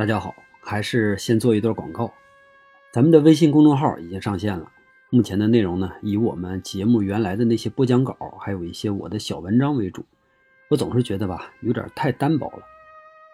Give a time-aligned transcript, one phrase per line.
[0.00, 2.10] 大家好，还是先做一段广告。
[2.90, 4.72] 咱们的微信公众号已经上线了，
[5.10, 10.02] 目前的内容呢，以我们节目原来的那些播讲稿，还有一些我的小文章为主。
[10.70, 12.62] 我总是觉得吧，有点太单薄了。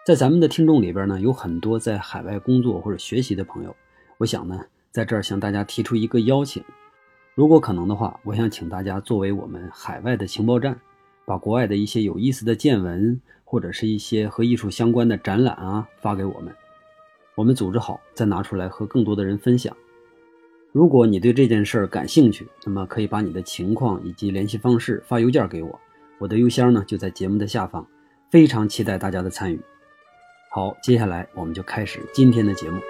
[0.05, 3.73] 在咱们的听众里边呢，有很多在海外工作或者学习的朋友。
[4.17, 6.61] 我想呢，在这儿向大家提出一个邀请，
[7.33, 10.77] 如果可能的话，我想请大家作为我们海外的情报站，
[11.23, 13.21] 把国外的一些有意思的见闻。
[13.49, 16.53] 或者是一些和艺术相关的展览啊，发给我们，
[17.33, 19.73] 我们组织好再拿出来和更多的人分享。
[20.73, 25.79] 如果你对这件事儿感兴趣，那么可以把你的情况以及联系方式发邮件给我，
[26.19, 27.87] 我的邮箱呢就在节目的下方。
[28.29, 29.61] 非常期待大家的参与。
[30.51, 32.81] 好，接下来我们就开始今天的节目。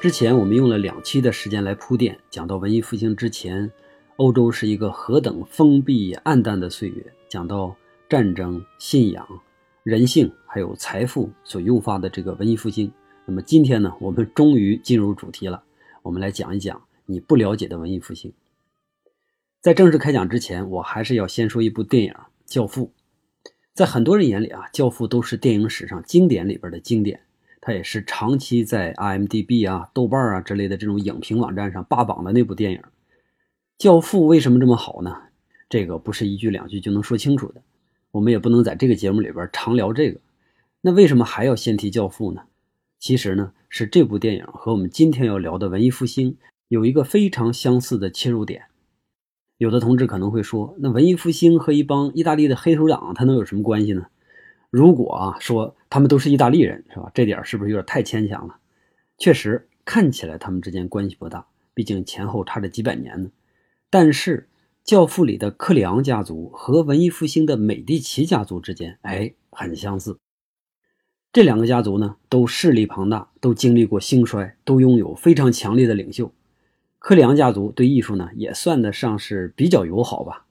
[0.00, 3.70] 之前我们用了两期的时间来铺垫，讲到文艺复兴之前，
[4.16, 7.76] 欧洲是一个何等封闭暗淡的岁月，讲到
[8.08, 9.28] 战争、信仰、
[9.82, 12.90] 人性还有财富所诱发的这个文艺复兴。
[13.26, 15.62] 那么今天呢，我们终于进入主题了，
[16.00, 18.32] 我们来讲一讲你不了解的文艺复兴。
[19.60, 22.12] 在正式开讲之前，我还是要先说一部电影
[22.46, 22.90] 《教父》。
[23.74, 27.20] 在很多人眼里啊，《教父》都是电影史上经典里边的经典。
[27.72, 32.78] 也是长期在 IMDB 啊、豆瓣啊之类的这种影评网站上霸榜的那部电影。
[33.78, 35.16] 《教父》为什么这么好呢？
[35.68, 37.62] 这个不是一句两句就能说清楚的。
[38.10, 40.20] 我们也不能在这个节目里边常聊这个。
[40.80, 42.42] 那为什么还要先提《教父》呢？
[42.98, 46.36] 其实呢，是这部电影和我们今天要聊的文艺复兴
[46.68, 48.64] 有一个非常相似的切入点。
[49.56, 54.06] 有的同志可能会说，那文艺复兴和一帮意大利的黑手党，他能有什么关系呢？
[54.70, 57.10] 如果啊说他们都是意大利人，是吧？
[57.12, 58.56] 这点是不是有点太牵强了？
[59.18, 63.30] 确实看起来他们之间关系不大，毕竟前后差着几百年呢。
[63.90, 64.48] 但是
[64.88, 70.16] 《教父》里的克里昂家族和文艺复兴的美第奇家族之间，哎，很相似。
[71.32, 76.32] 这两个家族呢，都势力庞大，都经历过兴衰，都拥有非常强烈的领袖。
[77.00, 80.46] 克里昂家族对艺术呢，也算得上是比较友好吧。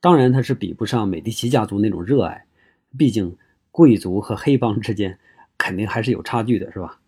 [0.00, 2.46] 当然，他是比不上美第奇家族那种热爱，
[2.98, 3.36] 毕竟。
[3.70, 5.18] 贵族和黑帮之间
[5.56, 7.00] 肯定还是有差距的，是吧？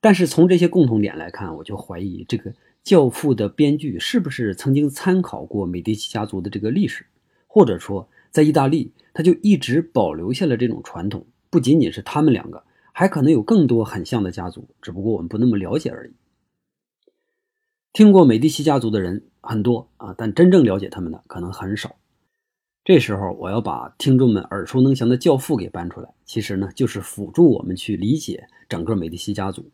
[0.00, 2.50] 但是从这些共同点来看，我就怀疑这个
[2.82, 7.06] 《教父》的编剧是不是曾经参考过美第奇家族的这个历史，
[7.46, 11.24] 或者说在意大利他就一直保留下了这种传统。
[11.50, 16.12] 不仅仅是他们两个，还可能有更多很像的家族，只不过我们不那么了解而已。
[17.92, 21.94] 听过美第奇家族的人很多啊，但真正了解他们的可能很少。
[22.84, 29.70] 这时候，我要把听众们耳熟能详的《教父》给搬出来，其实呢，就是辅助我们去理解整个美第奇家族。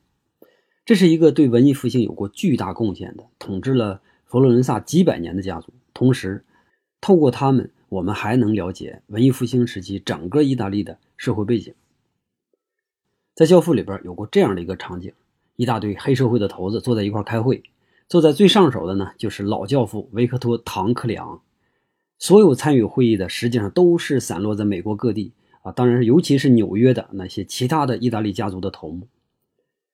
[0.84, 5.72] 这是一个对文艺复兴有过巨大贡献的、统治了佛罗伦萨几百年的家族。
[5.94, 6.44] 同时，
[7.00, 11.72] 透过他们，我们还能了解文艺复兴时期整个意大利的社会背景。
[13.34, 15.14] 在《教父》里边有过这样的一个场景：
[15.56, 17.62] 一大堆黑社会的头子坐在一块开会，
[18.06, 21.40] 坐在最上手的呢，就是老教父维克托·唐克里昂。
[22.18, 29.06] 所有参与会议的实际上都是散落在美国各地啊，当然尤其是纽约的那些其他的意大利家族的头目。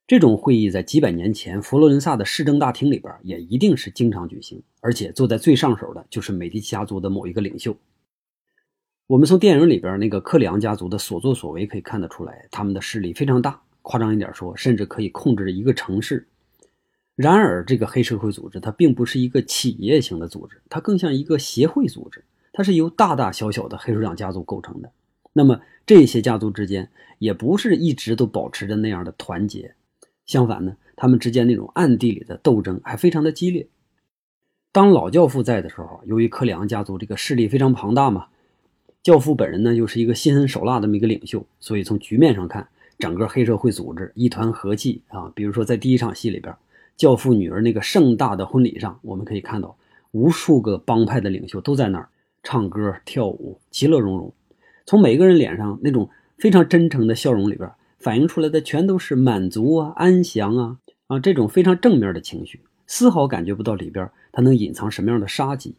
[0.06, 7.76] 这种会议在几百年前佛罗伦萨的市政大厅里边也一定是经常举行，而且坐在最上手的就是美第奇家族的某一个领袖。
[9.06, 16.26] 我们从电影里边那个克里昂家族的所作所为可以看得出来，他们的势力非常大，夸张一点说，甚至可以控制一个城市。
[17.16, 22.24] 然而，这个黑社会组织它并不是一个企业型的组织，它更像一个协会组织。
[22.52, 24.90] 它是由大大小小的黑手党家族构成的。
[25.32, 29.74] 那么，这些家族之间也不是一直都保持着那样的团结，
[30.26, 33.68] 相反呢，他们之间那种暗地里的斗争还非常的激烈。
[34.72, 38.26] 当老教父在的时候，由于克里昂家族这个势力非常庞大嘛，
[39.04, 42.66] 教父本人呢又是一个心狠手辣的这么一个领袖，所以从局面上看，
[42.98, 45.30] 整个黑社会组织一团和气啊。
[45.34, 46.52] 比如说在第一场戏里边。
[46.96, 49.76] 教父女儿那个盛大的婚礼上，我们可以看到
[50.12, 52.08] 无数个帮派的领袖都在那儿
[52.42, 54.32] 唱歌跳舞，其乐融融。
[54.86, 56.08] 从每个人脸上那种
[56.38, 65.74] 非常真诚的笑容里边，反映出来的全都是满足啊、安详啊啊这种非常正面的情绪，丝毫感觉不到里边他能隐藏什么样的杀机。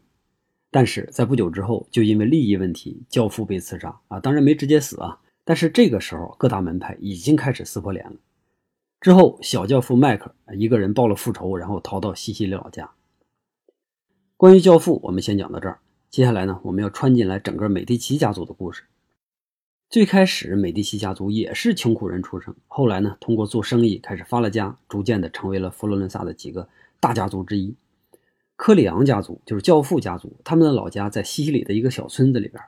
[0.72, 5.20] 但是在不久之后，就因为利益问题，教父被刺杀啊，当然没直接死啊。
[5.46, 8.16] 但是这个时候，各大门派已经开始撕破脸了。
[9.06, 12.90] 之后，小教父迈克一个人报了复仇，然后逃到西西里老家。
[14.36, 15.80] 关于教父，我们先讲到这儿。
[16.10, 18.86] 接下来呢，我们要穿进来整个美第奇家族的故事。
[19.92, 26.68] 最开始，美第奇家族也是穷苦人出生，后来呢，通过做生意开始发了家，逐渐的成为了佛罗伦萨的几个
[27.00, 27.76] 大家族之一。
[28.56, 32.60] 科里昂家族就是教父家族，他们的老家在西西里的一个小村子里边，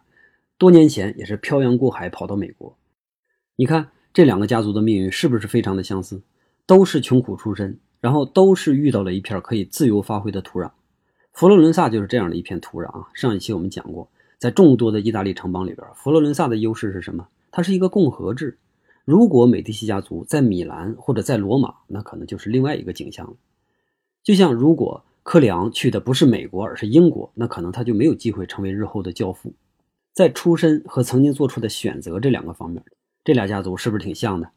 [0.59, 2.77] 多年前也是漂洋过海跑到美国。
[3.55, 6.19] 你看这两个家族的命运是不是非常的相似？
[6.65, 10.71] 都是穷苦出身，然后都是遇到了一片可以自由发挥的土壤。
[11.33, 13.07] 佛罗伦萨就是这样的一片土壤啊！
[13.13, 14.09] 上一期我们讲过，
[14.39, 17.27] 在众多的意大利城邦里边，佛罗伦萨的优势是什么？
[17.51, 18.57] 它是一个共和制。
[19.05, 23.33] 如果美第奇家族在米兰或者在罗马，那可能就是另外一个景象了。
[24.23, 29.53] 就像如果科里昂去的不是美国，而是英国，那可能他就没有机会成为日后的教父。
[30.11, 32.83] 在出身和曾经做出的选择这两个方面，
[33.27, 34.51] 这俩家族是不是挺像的？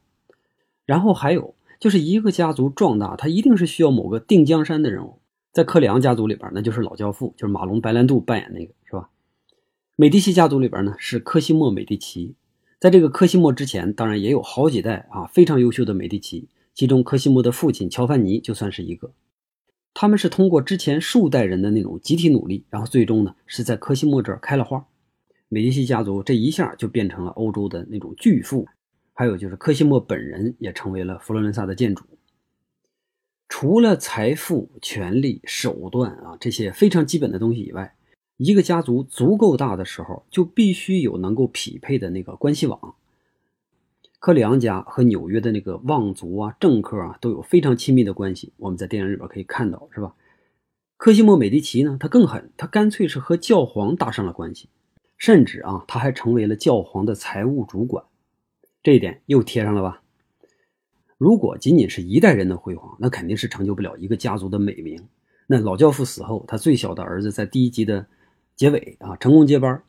[0.86, 5.18] 然后还有就是一个家族壮大，它一定是需要某个定江山的人物。
[5.50, 9.10] 在克里昂家族里边，那就是老教父，就是马龙白兰度扮演那个，是吧？
[9.96, 12.36] 美第奇家族里边呢，是科西莫美第奇。
[12.78, 19.10] 在这个科西莫之前，当然也有好几代啊非常优秀的美第奇，其中科西莫的父亲乔凡尼就算是一个。
[19.92, 24.86] 他们是通过之前数代人的那种集体努力，然后最终呢是在科西莫这儿开了花。
[25.52, 28.68] 美第奇家族这一下就变成了欧洲的那种巨富，
[29.12, 32.04] 还有就是科西莫本人也成为了佛罗伦萨的建主。
[33.48, 37.96] 除了财富、权力、手段啊这些非常基本的东西以外，
[38.36, 42.94] 一个家族足够大的时候，就必须有能够匹配的那个关系网。
[44.20, 50.14] 克里昂家和纽约的那个望族啊、政客啊都有非常亲密的关系，我们在电影里边可以看到，是吧？
[50.96, 54.68] 科西莫美第奇呢，他更狠，他干脆是和教皇搭上了关系，
[55.20, 58.02] 甚至啊，他还成为了教皇的财务主管，
[58.82, 60.02] 这一点又贴上了吧？
[61.18, 65.06] 如果仅仅是一代人的辉煌，那肯定是成就不了一个家族的美名。
[65.46, 68.06] 那老教父死后，他最小的儿子在第一集的
[68.56, 69.82] 结尾啊成功接班，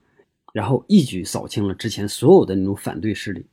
[0.51, 3.45] 然后一举扫清了之前所有的那种反对势力，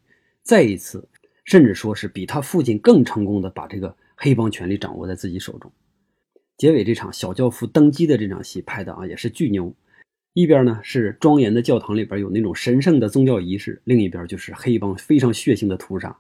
[0.43, 1.09] 再一次，
[1.45, 5.71] 甚至说是比他父亲更成功的把这个黑帮权力掌握在自己手中。
[6.57, 9.73] 结尾这场小教父登基的这场戏拍的啊也是巨牛，
[10.33, 16.17] 一边呢是庄严的教堂里边有那种神圣的宗教仪式，另一边就是黑帮非常血腥的屠杀。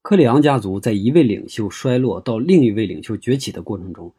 [0.00, 4.14] 克里昂家族在一位领袖衰落到另一位领袖崛起的过程中，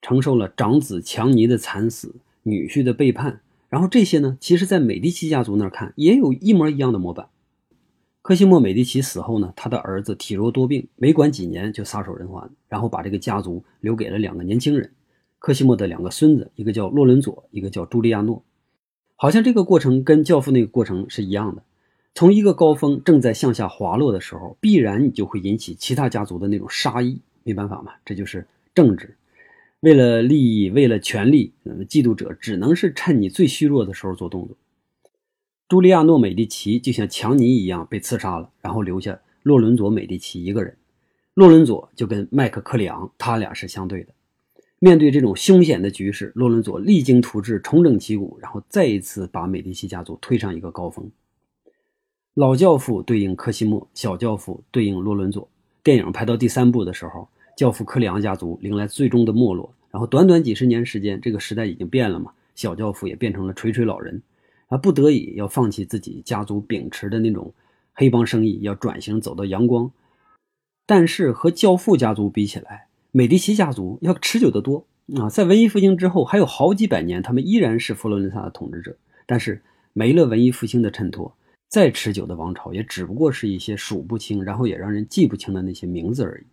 [0.00, 2.14] 承受了长子强尼的惨死、
[2.44, 7.28] 女婿的背叛，然后这些呢，其实，在美第奇家族那看，也有一模一样的模板。
[8.22, 14.92] 科西莫美第奇死后呢，他的儿子体弱多病，没管几年就撒手人寰，然后把这个家族留给了两个年轻人，
[15.38, 18.42] 科西莫的两个孙子，一个叫洛伦佐，一个叫朱利亚诺，
[19.16, 21.62] 好像这个过程跟教父那个过程是一样的。
[22.14, 27.20] 从一个高峰正在向下滑落的时候，必然你就会引起其他家族的那种杀意。
[27.44, 29.16] 没办法嘛，这就是政治。
[29.80, 34.56] 为了利益，为了权力，嗯嫉妒者只能是趁你最虚弱的时候做动作。
[35.68, 40.76] 朱利亚诺·美第奇就像强尼一样被刺杀了，然后留下洛伦佐·美第奇一个人。
[41.34, 44.12] 洛伦佐就跟麦克克里昂他俩是相对的。
[44.80, 51.10] 面对这种凶险的局势，洛伦佐励精图治，重整旗鼓，然后再一次把美第奇家族推上一个高峰。
[52.34, 55.48] 老教父对应科西莫，小教父对应洛伦佐。
[55.82, 59.74] 电影拍到第三部的时候，教父克里昂家族迎来最终的没落。
[59.90, 64.22] 然后短短几十年时间，这个时代已经变了嘛，小教父也变成了垂垂老人，
[64.66, 67.52] 啊，不得已要放弃自己家族秉持的那种
[67.94, 69.90] 黑帮生意，要转型走到阳光。
[70.86, 74.86] 但是和教父家族比起来，美第奇家族要持久得多
[75.16, 75.28] 啊！
[75.30, 78.96] 在文艺复兴之后，还有好几百年，他们依然是佛罗伦萨的统治者。
[79.26, 79.62] 但是
[79.92, 81.34] 没了文艺复兴的衬托。
[81.68, 86.46] 再持久的王朝，也只不过是一些数不清，然后也让人记不清的那些名字而已。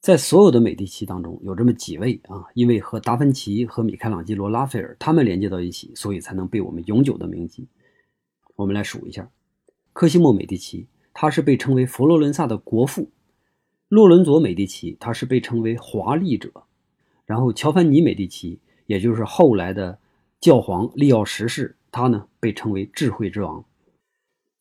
[0.00, 7.66] 在所有的美第奇当中，有这么几位啊，因为和达芬奇和米开朗基罗、拉斐尔他们连接到一起，所以才能被我们永久的铭记。
[8.56, 9.30] 我们来数一下：
[9.92, 13.04] 科西莫美第奇，他是被称为佛罗伦萨的国父；
[13.92, 16.48] 洛伦佐美第奇，他是被称为华丽者；
[17.26, 19.98] 然后乔凡尼美第奇，也就是后来的
[20.40, 23.62] 教皇利奥十世，他呢被称为智慧之王。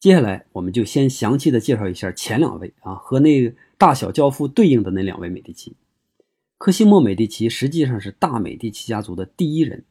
[0.02, 5.78] 接下来，我们就先详细的介绍一下前两位啊，和那大小教父对应的那两位美第奇。
[6.58, 9.86] 科西莫美第奇实际上是大美第奇家族的第一人，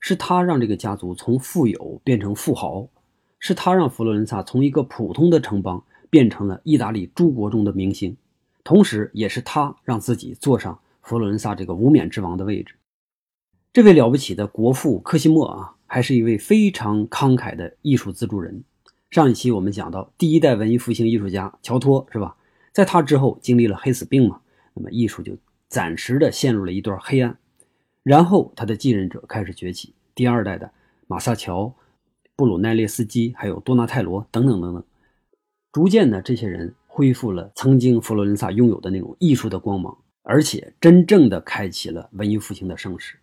[0.00, 2.88] 是他让这个家族从富有变成富豪，
[3.38, 8.16] 是他让佛罗伦萨从一个普通的城邦变成了意大利诸国中的明星，
[8.68, 12.74] 同时也是他让自己坐上佛罗伦萨这个无冕之王的位置。
[13.72, 18.62] 这位了不起的国父科西莫啊，还是一位非常慷慨的艺术资助人。
[19.08, 22.36] 上一期我们讲到，第一代文艺复兴艺术家乔托是吧？
[22.70, 24.42] 在他之后经历了黑死病嘛，
[24.74, 25.34] 那么艺术就
[25.68, 27.38] 暂时的陷入了一段黑暗。
[28.02, 30.70] 然后他的继任者开始崛起，第二代的
[31.06, 31.74] 马萨乔、
[32.36, 34.84] 布鲁奈列斯基，还有多纳泰罗等等等等。
[35.72, 43.20] 逐渐的，这些人恢复了曾经佛罗伦萨拥有的那种艺术的光芒，而且真正的开启了文艺复兴的盛世。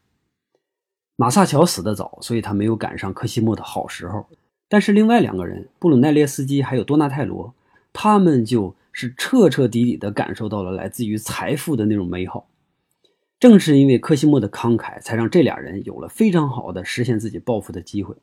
[1.18, 4.26] 马萨乔死得早，所以他没有赶上科西莫的好时候。
[4.70, 7.54] 但是另外两个人，布鲁奈列斯基还有多纳泰罗，
[7.92, 12.48] 他们就是彻彻底底的感受到了来自于财富的那种美好。
[13.42, 18.16] 正是因为科西莫的慷慨，才让这俩人有了非常好的实现自己抱负的机会。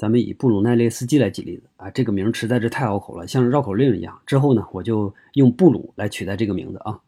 [0.00, 4.18] 咱们以布鲁奈列斯基来举例子啊，这个名实在是太拗口了，像绕口令一样。
[4.24, 7.00] 之后呢，我就用布鲁来取代这个名字啊。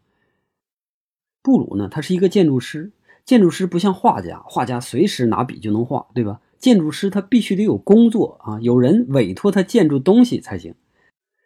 [1.40, 2.92] 布鲁呢，他是一个建筑师，
[3.24, 6.42] 建筑师不像画家，画家随时拿笔就能画，对吧？
[6.58, 10.74] 建筑师他必须得有工作啊，有人委托他建筑东西才行。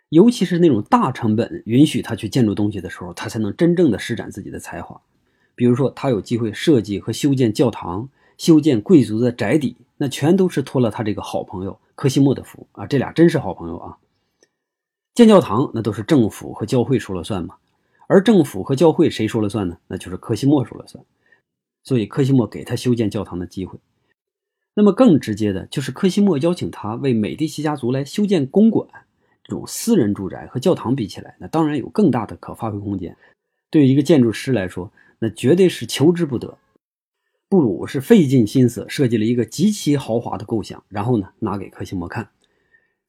[0.08, 5.00] 尤其是那种大成本允许他去建筑东西的时候，他才能真正的施展自己的才华。
[5.54, 9.76] 比如说，他有机会设计和修建教堂，修建贵族的宅邸。
[9.98, 12.86] 那全都是托了他这个好朋友科西莫的福啊！
[12.86, 13.96] 这俩真是好朋友啊！
[15.14, 17.56] 建教堂那都是政府和教会说了算嘛，
[18.06, 19.78] 而政府和教会谁说了算呢？
[19.86, 21.02] 那就是科西莫说了算。
[21.82, 23.78] 所以科西莫给他修建教堂的机会。
[24.74, 28.86] 那么更直接的就是科西莫邀请他为美第奇家族来修建公馆，
[29.44, 33.16] 这种私人住宅和教堂比起来，那当然有更大的可发挥空间。
[33.70, 36.58] 对于一个建筑师来说，那绝对是求之不得。
[37.48, 42.28] 布鲁是费尽心思设计了一个极其豪华的构想，然后呢拿给柯西莫看，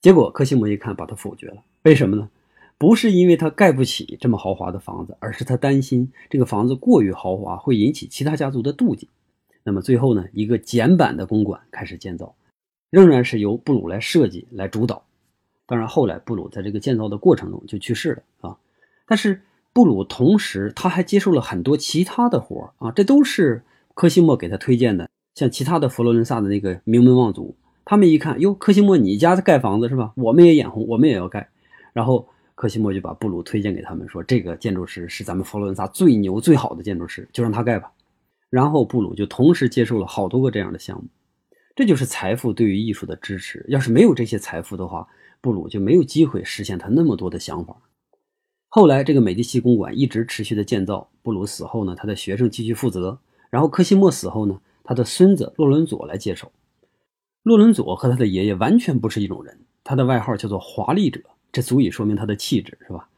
[0.00, 1.64] 结果柯西莫一看把他否决了。
[1.82, 2.30] 为什么呢？
[2.78, 9.08] 不是因为他盖不起这么豪华的房子，而是他担心这个房子过于豪华会引起其他家族的妒忌。
[9.64, 12.36] 那么最后呢，一个简版的公馆开始建造，
[12.90, 15.02] 仍然是由布鲁来设计来主导。
[15.66, 18.56] 当然后来布鲁在这个建造的过程中就去世了啊。
[19.04, 19.42] 但是
[19.72, 23.64] 布鲁同时他还接受了很多其他的活啊，这都是。
[23.98, 30.12] 科西莫给他推荐的，像其他的佛罗伦萨的那个名门望族，他们一看，哟，科西莫，你家盖房子是吧？
[30.14, 31.50] 我们也眼红，我们也要盖。
[31.92, 37.90] 然后科西莫就把布鲁推荐给他们，说这个建筑师是咱们佛罗伦萨最牛最好的建筑师，就让他盖吧。
[38.50, 41.08] 然后布鲁就同时接受了好多个这样的项目。
[41.74, 43.66] 这就是财富对于艺术的支持。
[43.66, 45.08] 要是没有这些财富的话，
[45.40, 47.74] 布鲁就没有机会实现他那么多的想法。
[48.68, 53.18] 后来这个美第奇公馆一直持续的建造，布鲁死后呢，他的学生继续负责。
[53.50, 56.52] 然后科西莫死后呢，他的孙子洛伦佐来接手。
[57.42, 63.08] 洛伦佐和他的爷爷完全不是一种人，他的外号叫做华丽者，这足以说明他的气质，是吧？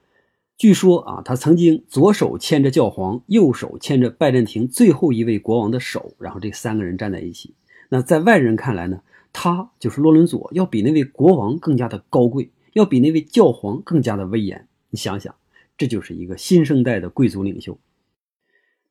[0.56, 7.54] 据说啊，他曾经左手牵着教皇，右手牵着拜占庭最后一位国王的手，然后这三个人站在一起。
[7.88, 9.00] 那在外人看来呢，
[9.32, 14.68] 他就是洛伦佐，要比那位国王更加的高贵，要比那位教皇更加的威严。
[14.90, 15.34] 你想想，
[15.78, 17.78] 这就是一个新生代的贵族领袖。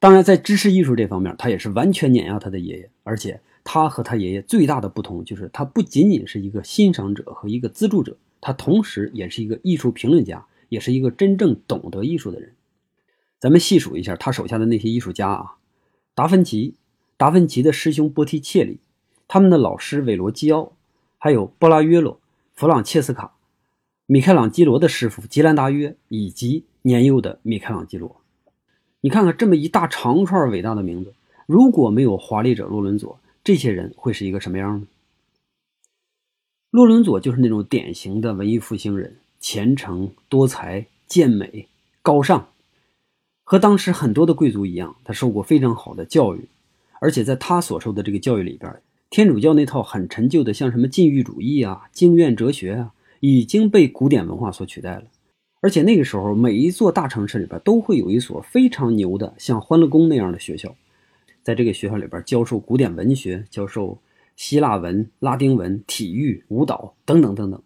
[0.02, 2.90] 当然，在知识艺术这方面，他也是完全碾压他的爷爷。
[3.04, 12.54] 而且，他和他爷爷最大的不同就是，他不仅仅是一个欣赏者和一个资助者，他同时也是一个艺术评论家，也是一个真正懂得艺术的人。
[13.42, 15.58] 咱们细数一下他手下的那些艺术家啊：
[16.16, 16.76] 达芬奇、
[17.18, 18.80] 达芬奇的师兄波提切利、
[19.28, 20.78] 他们的老师韦罗基奥，
[21.18, 22.22] 还有波拉约洛、
[22.54, 23.34] 弗朗切斯卡、
[24.06, 28.19] 米开朗基罗的师傅吉兰达约，以及年幼的米开朗基罗。
[29.02, 31.14] 你看看这么一大长串伟大的名字，
[31.46, 34.88] 如果没有华丽者洛伦佐，这些人会是一个什么样呢？
[36.70, 41.68] 洛伦佐就是那种典型的文艺复兴人，虔诚、多才、健美、
[42.02, 42.50] 高尚，
[43.44, 46.48] 和当时很多的贵族一样，他受过非常好的教育，
[47.00, 52.92] 而且在他所受的这个教育里边，天主教那套很陈旧的，像什么禁欲主义啊、经院哲学啊，
[53.22, 55.06] 已经被古典文化所取代了。
[55.62, 60.76] 而且那个时候，每一座大城市里边都会有一所非常牛的，像欢乐宫那样的学校，
[61.44, 64.00] 在这个学校里边教授古典文学，教授
[64.38, 67.62] 希腊文、拉丁文、体育、舞蹈等等等等。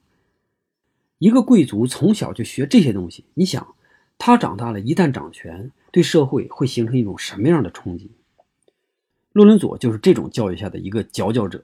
[1.19, 3.75] 一个贵族从小就学这些东西，你想，
[4.17, 8.09] 他长大了一旦掌权，对社会会形成一种什么样的冲击？
[9.31, 11.63] 洛伦佐就是这种教育下的一个佼佼者。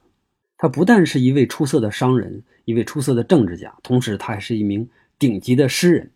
[0.57, 6.12] 他不但是一位出色的商人，一位出色的政治家，同时他还是一名顶级的诗人。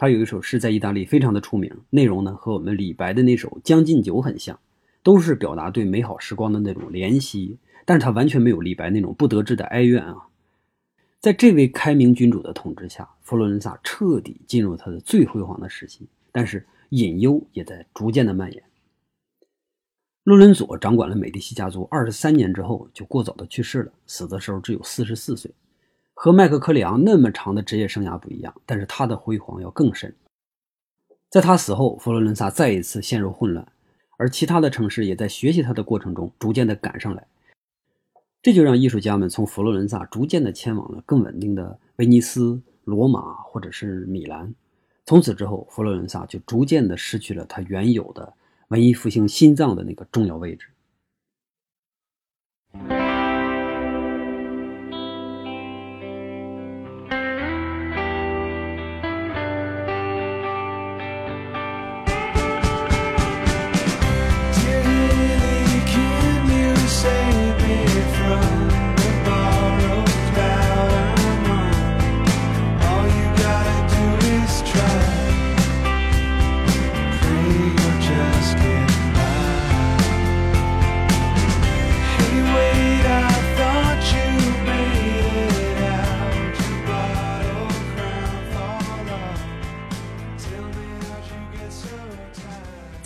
[0.00, 4.58] 他有一首诗在意大利非常的出名，内容呢和我们李白的那首《将进酒》很像，
[5.02, 10.16] 都是表达对美好时光的那种怜惜，但是他完全没有李白那种不得志的哀怨啊。
[11.20, 18.62] 在这位开明君主的统治下，佛罗伦萨彻底进入他的最辉煌的时期，但是隐忧也在逐渐的蔓延。
[20.24, 25.50] 洛伦佐掌管了美第奇家族二十三年之后，就过早的去世了，死的时候只有四十四岁。
[26.22, 30.14] 和麦克科里昂那么长的职业生涯不一样，但是他的辉煌要更深。
[31.30, 33.66] 在他死后，佛罗伦萨再一次陷入混乱，
[34.18, 37.26] 而其他的城市也在学习他的过程中逐渐的赶上来。
[38.42, 44.54] 这就让艺术家们从佛罗伦萨逐渐的迁往了更稳定的威尼斯、罗马或者是米兰。
[45.06, 48.30] 从此之后，佛罗伦萨就逐渐的失去了它原有的
[48.68, 50.66] 文艺复兴心脏的那个重要位置。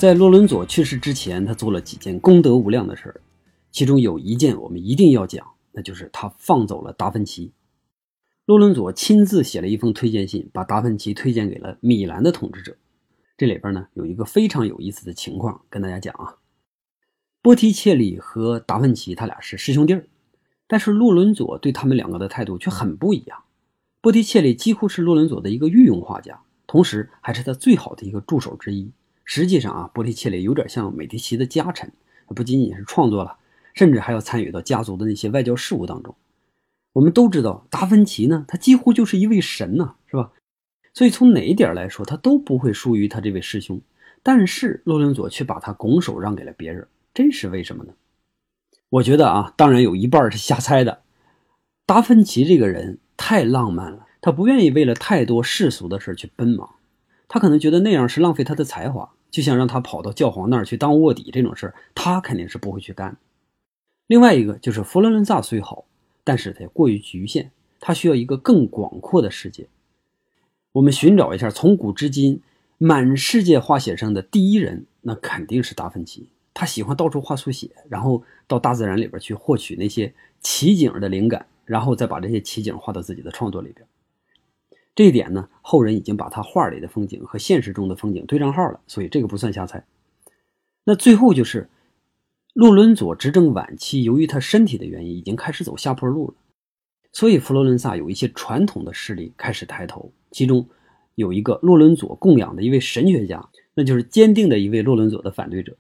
[0.04, 3.22] 在洛伦佐去世之前，他做了几件功德无量的事儿，
[3.72, 7.52] 其中有一件我们一定要讲，那就是他放走了达芬奇。
[8.44, 12.76] 洛伦佐亲自写了一封推荐信，把达芬奇推荐给了米兰的统治者。
[13.38, 16.36] 这里边呢有一个非常有意思的情况，跟大家讲啊。
[17.40, 20.06] 波提切利和达芬奇他俩是师兄弟儿，
[20.66, 23.44] 但是洛伦佐对他们两个的态度却很不一样。
[24.02, 28.92] 波提切利几乎是洛伦佐的一个御用画家，同时还是他最好的一个助手之一。
[29.24, 31.90] 实际上啊，波提切利有点像美第奇的家臣，
[32.28, 33.38] 不仅仅是创作了，
[33.72, 36.14] 甚至还要参与到家族的那些外交事务当中。
[36.92, 40.30] 我们都知道，达芬奇呢，他几乎就是一位神呐，是吧？
[40.92, 43.80] 所以从哪一点来说，他都不会输于他这位师兄。
[44.22, 47.92] 但是洛伦佐却把他拱手让给了别人，这是为什么呢？
[48.90, 51.02] 我觉得啊，当然有一半是瞎猜的。
[51.84, 56.76] 达芬奇这个人太浪漫了，他不愿意为了太多世俗的事去奔忙。
[57.26, 63.16] 他可能觉得那样是浪费他的才华，就像让他跑到教皇那儿去当卧底这种事儿，他肯定是不会去干。
[64.06, 65.86] 另外一个就是佛罗伦萨虽好，
[66.22, 69.66] 但是它过于局限，他需要一个更广阔的世界。
[70.70, 72.42] 我们寻找一下从古至今
[72.78, 76.28] 满世界画写生的第一人，那肯定是达芬奇。
[76.52, 83.84] 他喜欢到处画速写，然后到大自然里边去获取那些奇景的灵感，然后再把这些奇景画到自己的创作里边。
[84.94, 89.84] 这一点呢，后人已经把他画里的风景和现实中的风景对上号了，所以这个不算瞎猜。
[90.84, 91.68] 那最后就是
[92.52, 96.34] 洛伦佐执政晚期，由于他身体的原因，已经开始走下坡路了，
[97.10, 100.68] 所以佛罗伦萨有一些传统的势力开始抬头，其中
[101.16, 105.76] 有一个洛伦佐供养的一位神学家，那就是坚定的一位洛伦佐的反对者，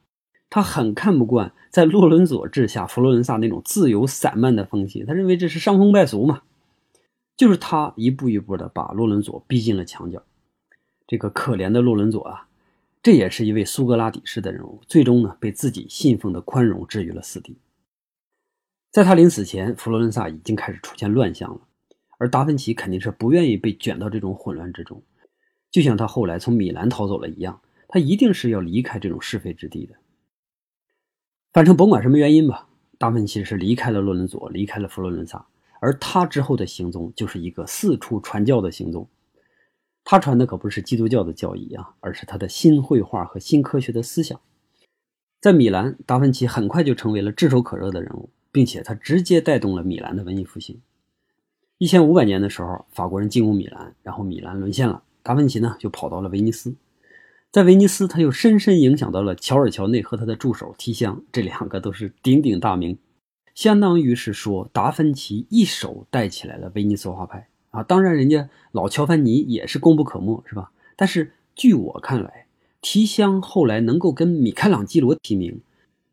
[0.50, 6.42] 他很看不惯在洛伦佐治下佛罗伦萨那种自由散漫的风气，他认为这是伤风败俗嘛。
[7.36, 10.22] 就是他一步一步的把洛伦佐逼进了墙角，
[11.06, 12.46] 这个可怜的洛伦佐啊，
[13.02, 17.58] 这也是一位苏格拉底式的人物，最终呢被自己信奉的宽容置于了死地。
[18.92, 21.60] 在他临死前，佛罗伦萨已经开始出现乱象了，
[22.18, 25.02] 而达芬奇肯定是不愿意被卷到这种混乱之中，
[25.72, 29.96] 就像他后来从米兰逃走了一样，他一定是要离开这种是非之地的。
[31.52, 35.44] 反正甭管什么原因吧，达芬奇是离开了洛伦佐，离开了佛罗伦萨。
[35.80, 39.08] 而他之后的行踪就是一个四处传教的行踪，
[40.02, 44.40] 他传的可不是基督教的教义啊，而是他的新绘画和新科学的思想。
[45.40, 50.80] 在米兰，达芬奇很快就成为了炙手可热的人物，并且他直接带动了米兰的文艺复兴。
[51.76, 56.74] 一千五百年的时候，法国人进攻米兰，然后米兰沦陷了，达芬奇呢就跑到了威尼斯，
[57.50, 62.96] 在威尼斯他又深深影响到了乔尔乔内和他的助手提香，这两个都是鼎鼎大名。
[63.54, 67.82] 相当于是说，达芬奇一手带起来了威尼斯画派啊！
[67.84, 70.72] 当然，人家老乔凡尼也是功不可没，是吧？
[70.96, 72.46] 但是，据我看来，
[72.80, 75.60] 提香后来能够跟米开朗基罗提名，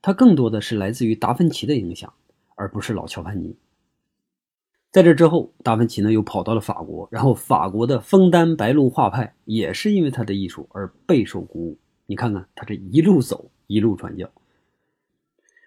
[0.02, 2.14] 他更多的是来自于达芬奇的影响，
[2.56, 3.56] 而不是老乔凡尼。
[4.92, 11.78] 在这之后，达芬奇呢又跑到了法国，然后法国的枫丹白露画派也是因为他的艺术而备受鼓舞。
[12.06, 14.30] 你看看，他这一路走，一路传教。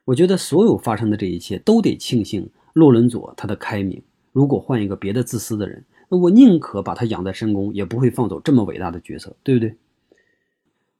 [0.06, 4.02] 我觉得所有发生的这一切都得庆幸洛伦佐他的开明。
[4.32, 9.76] 如果换一个别的自私的人，那我宁可把他养在深宫，也不会放走这么伟大的角色，对不对？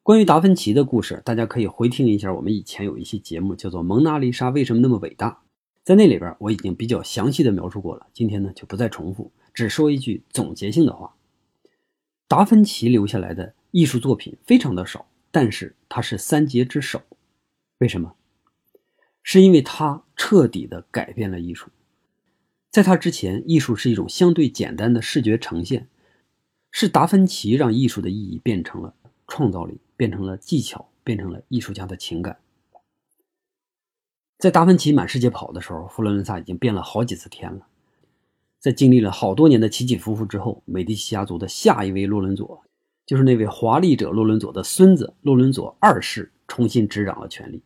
[0.03, 5.31] 关于达芬奇的故事，大家可以回听一下我们以前有一期节目，叫做《蒙娜丽莎为什么那么伟大》。
[5.83, 8.07] 在那里边我已经比较详细的描述过了。
[8.14, 11.14] 今天呢就不再重复，只说一句总结性的话：
[12.29, 17.03] 达芬奇留下来的艺术作品非常的少，但是他是三杰之首。
[17.79, 18.14] 为什么？
[19.26, 21.70] 是因为他彻底的改变了艺术，
[22.70, 25.88] 在他之前，艺术是一种相对简单的视觉呈现，
[26.70, 28.94] 是达芬奇让艺术的意义变成了
[29.26, 32.37] 创造力，变成了技巧，变成了艺术家的情感。
[34.38, 37.66] 在达芬奇满世界跑的时候，佛罗伦萨已经变了好几次天了。
[38.60, 42.62] 在经历了好多年的起起伏伏之后，美第奇家族的下一位洛伦佐，
[43.06, 47.62] 就是那位华丽者洛伦佐的孙子洛伦佐二世，重新执掌了权力。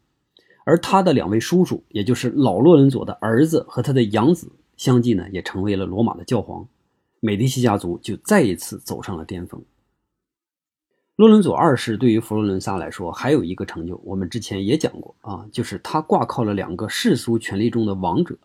[0.68, 6.68] 而他的两位叔叔，也就是老洛伦佐的儿子和他的养子，相继呢也成为了罗马的教皇。
[7.20, 9.62] 美第奇家族就再一次走上了巅峰。
[11.16, 18.36] 洛伦佐二世对于佛罗伦萨来说，还有一个成就，我们之前也讲过啊，就是他挂靠了两个世俗权力中的王者。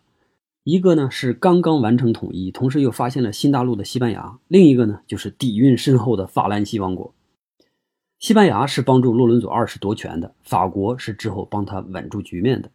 [0.62, 7.12] 一个呢是刚刚完成统一，同时又发现了新大陆的西班牙；另一个呢就是底蕴深厚的法兰西王国。
[8.24, 12.70] 西班牙是帮助洛伦佐二世夺权的，法国是之后帮他稳住局面的。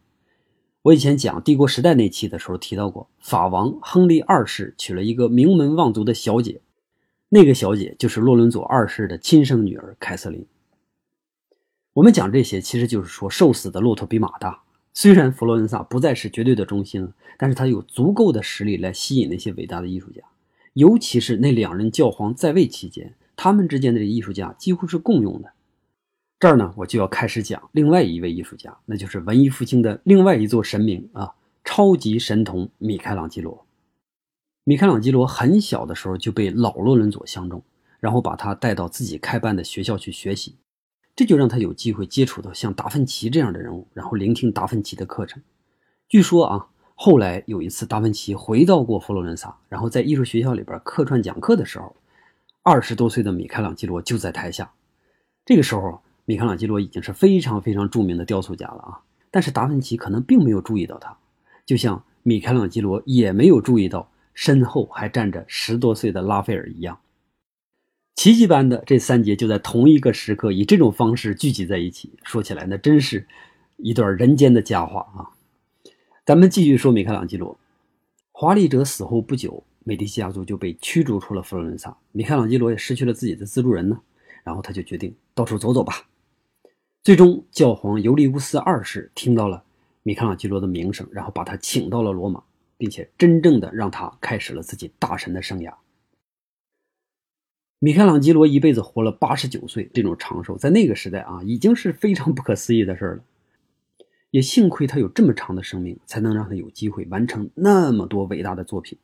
[0.82, 6.60] 我以前讲帝国时代那期的时候提到过，法王亨利二世娶了一个名门望族的小姐，
[7.30, 10.46] 那个小姐就是洛伦佐二世的亲生女儿凯瑟琳。
[11.94, 14.62] 我们讲这些，其实就是说瘦死的骆驼比马大。
[14.94, 20.22] 虽然佛罗伦萨不再是绝对的中心，但是他有足够的实力来吸引那些伟大的艺术家，
[20.74, 25.50] 尤其是那两任教皇在位期间，他们之间的艺术家几乎是共用的。
[26.38, 31.32] 这儿呢，我就要开始讲另外一位艺术家，那就是文艺复兴的另外一座神明啊，
[31.64, 33.64] 超级神童米开朗基罗。
[34.64, 37.62] 米开朗基罗很小的时候就被老洛伦佐相中，
[37.98, 40.56] 然后把他带到自己开办的学校去学习。
[41.16, 45.42] 这就让他有机会接触到像达芬奇这样的人物，然后聆听达芬奇的课程。
[46.10, 51.96] 据说啊，后来有一次达芬奇回到过佛罗伦萨，然后在艺术学校里边客串讲课的时候，
[52.62, 54.72] 二十多岁的米开朗基罗就在台下。
[55.44, 59.00] 这个时候，米开朗基罗已经是非常非常著名的雕塑家了啊。
[59.30, 61.16] 但是达芬奇可能并没有注意到他，
[61.64, 66.98] 就像米开朗基罗也没有注意到身后还站着十多岁的拉斐尔一样。
[68.16, 73.26] 奇迹般的这三节就在同一个时刻以这种方式聚集在一起，说起来那真是
[73.76, 75.30] 一段人间的佳话啊！
[76.26, 77.58] 咱们继续说米开朗基罗。
[78.32, 84.00] 华丽者死后不久，美第奇家族就被驱逐出了佛罗伦萨，米开朗基罗也失去了自己的资助人呢。
[84.42, 86.08] 然后他就决定到处走走吧。
[87.04, 89.62] 最终，教皇尤利乌斯二世听到了
[90.02, 92.42] 米开朗基罗的名声，然后把他请到了罗马，
[92.78, 95.74] 并且真正的让他开始了自己大神的生涯。
[97.78, 103.24] 米开朗基罗一辈子活了八十九岁，这种长寿在那个时代啊，已经是非常不可思议的事了。
[104.30, 108.98] 也幸亏他有这么长的生命，才能让他有机会完成那么多伟大的作品：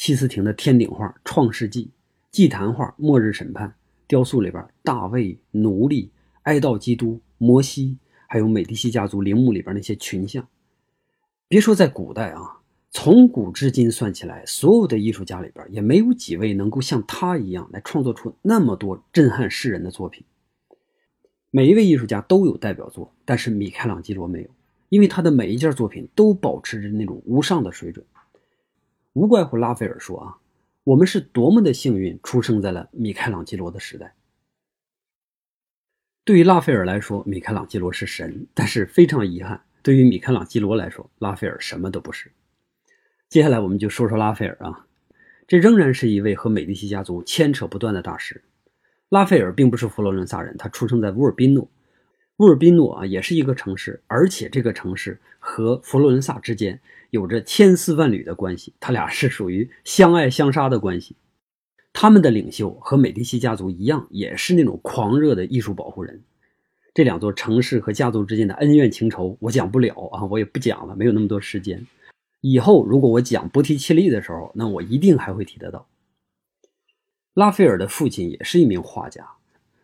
[0.00, 1.84] 西斯廷的天顶画《创世纪》，
[2.30, 3.68] 祭坛画《末日审判》，
[4.08, 6.10] 雕塑里边大卫、奴隶、
[6.44, 10.48] 哀悼基督、摩西，还有美第奇家族陵墓里边那些群像。
[11.48, 12.62] 别说在古代啊。
[12.90, 20.24] 从古至今算起来，所有的艺术家里边也没有几位能够像他一样来创作出那么多震撼世人的作品。
[21.50, 24.48] 每一位艺术家都有代表作，但是米开朗基罗没有，
[24.88, 28.02] 因为他的每一件作品都保持着那种无上的水准。
[29.14, 30.38] 无怪乎拉斐尔说啊，
[30.84, 34.14] 我们是多么的幸运，出生在了米开朗基罗的时代。
[36.24, 42.30] 对于拉斐尔来说，米开朗基罗是神，但是非常遗憾，对于米开朗基罗来说，拉斐尔什么都不是。
[43.28, 44.86] 接下来我们就说说拉斐尔啊，
[45.48, 48.44] 这仍然是一位和美第奇家族牵扯不断的大师。
[49.08, 51.68] 拉斐尔并不是佛罗伦萨人，他出生在乌尔宾诺。
[52.40, 61.14] 乌尔宾诺啊，也是一个城市，而且这个城市和佛罗伦萨之间有着千丝万缕的关系，他俩是属于相爱相杀的关系。
[61.92, 66.22] 他们的领袖和美第奇家族一样，也是那种狂热的艺术保护人。
[66.94, 71.86] 这两座城市和家族之间的恩怨情仇，我讲不了啊，我也不讲了，没有那么多时间。
[72.40, 75.86] 以后如果我讲不提切利的时候，那我一定还会提得到。
[77.34, 79.28] 拉斐尔的父亲也是一名画家，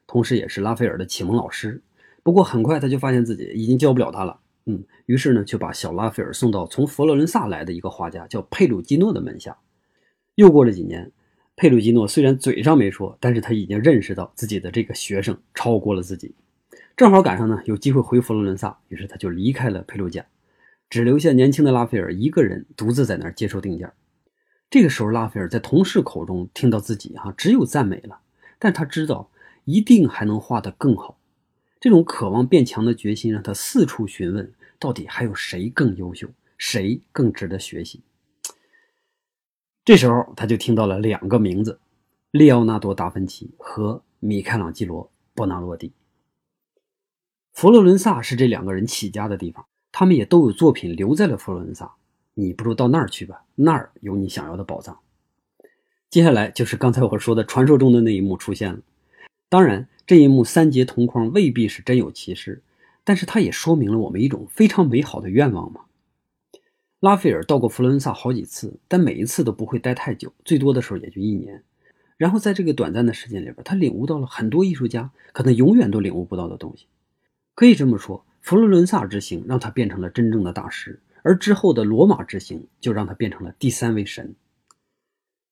[0.07, 1.83] 同时也是拉斐尔的启蒙老师。
[2.27, 9.57] 不过很快他就发现自己已经教不了他了，嗯，于是呢就把小拉斐尔送到从佛罗伦萨来的一个画家叫佩鲁基诺的门下。
[10.35, 11.13] 又过了几年，
[11.55, 16.35] 佩鲁基诺虽然嘴上没说，但是他已经认识到自己的这个学生超过了自己。
[16.97, 20.27] 正好赶上呢有机会回佛罗伦萨，于是他就离开了佩鲁家。
[20.91, 23.93] 只留下年轻的拉斐尔一个人独自在那儿接受定件。
[24.69, 28.19] 这个时候，拉斐尔在同事口中听到自己哈只有赞美了，
[28.59, 29.31] 但他知道
[29.65, 31.21] 一定还能画得更好。
[31.87, 36.27] 这种渴望变强的决心让他四处询问，到底还有谁更优秀，
[36.59, 38.03] 谁更值得学习。
[39.85, 41.79] 这时候，他就听到了两个名字：
[42.33, 45.93] 利奥纳多·达芬奇和米开朗基罗·波纳罗蒂。
[47.53, 49.65] 佛罗伦萨是这两个人起家的地方。
[49.93, 51.93] 他们也都有作品留在了佛罗伦萨，
[52.35, 54.99] 你不如到那儿去吧，那儿有你想要的宝藏。
[56.11, 58.81] 接下来就是刚才我说的传说中的那一幕出现了。
[59.49, 62.63] 当然，这一幕三节同框未必是真有其事，
[63.05, 65.83] 但是它也说明了我们一种非常美好的愿望嘛。
[66.99, 71.63] 拉斐尔到过佛罗伦萨好几次，但每一次都不会待太久，最多的时候也就一年。
[72.17, 76.87] 然后在这个短暂的时间里边，他领悟到了很多艺术家可能永远都领悟不到的东西。
[77.55, 84.35] 可以这么说，佛罗伦萨之行让他变成了真正的大师，而之后的罗马之行就让他变成了第三位神。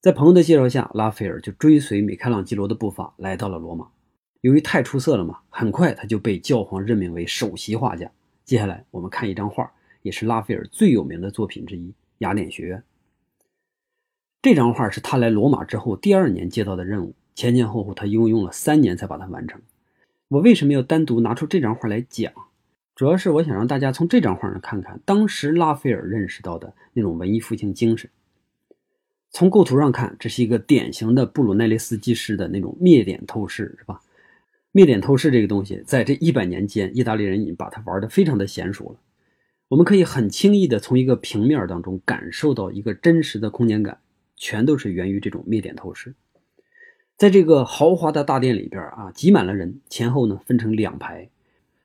[0.05, 3.88] 在朋友的介绍下，拉斐尔就追随米开朗基罗的步伐来到了罗马。
[4.43, 8.11] 由于太出色了嘛，很快他就被教皇任命为首席画家。
[8.45, 11.88] 接下来我们看一张画，也是拉斐尔最有名的作品之一
[12.19, 12.79] 《雅典学院》。
[14.43, 19.59] 这张画是他来罗马之后第二年接到的任务，前前后后他一共用了三年才把它完成。
[20.29, 22.31] 我为什么要单独拿出这张画来讲？
[22.95, 28.11] 主要是我想让大家从这张画上看看当时拉斐尔认识到的那种文艺复兴精神。
[29.35, 34.01] 从构图上看，这是一个典型的布鲁奈雷斯基式的那种灭点透视，是吧？
[34.70, 38.97] 灭点透视这个东西，在这一百年间，意大利人已经把它玩的非常的娴熟了。
[39.66, 43.99] 我们可以很轻易的从一个平面当中感受到一个真实的空间感。
[44.37, 46.12] 全都是源于这种灭点透视，
[47.16, 51.31] 在这个豪华的大殿里边啊，挤满了人，前后呢分成两排，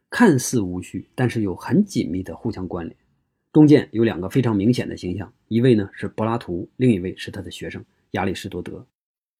[0.09, 2.95] 看似无序，但是又很紧密的互相关联。
[3.51, 8.85] 中间有两个非常明显的形象，一位呢是柏拉图，另一位是他的学生亚里士多德。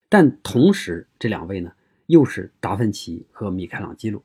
[0.09, 1.71] 但同时，这两位呢
[2.07, 4.23] 又是达芬奇和米开朗基罗，